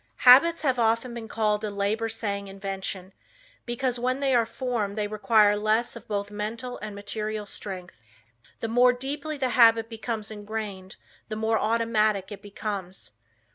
Habits 0.25 0.63
have 0.63 0.79
often 0.79 1.13
been 1.13 1.27
called 1.27 1.63
a 1.63 1.69
labor 1.69 2.09
saving 2.09 2.47
invention, 2.47 3.13
because 3.67 3.99
when 3.99 4.19
they 4.19 4.33
are 4.33 4.47
formed 4.47 4.97
they 4.97 5.05
require 5.05 5.55
less 5.55 5.95
of 5.95 6.07
both 6.07 6.31
mental 6.31 6.79
and 6.79 6.95
material 6.95 7.45
strength. 7.45 8.01
The 8.61 8.67
more 8.67 8.93
deeply 8.93 9.37
the 9.37 9.49
habit 9.49 9.89
becomes 9.89 10.31
ingrained 10.31 10.95
the 11.29 11.35
more 11.35 11.59
automatic 11.59 12.31
it 12.31 12.41
becomes. 12.41 13.11